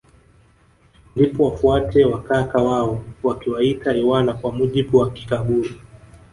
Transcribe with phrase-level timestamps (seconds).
[1.15, 5.69] Ndipo wafuate wa kaka wao wakiwaita iwana kwa mujibu wa kikaguru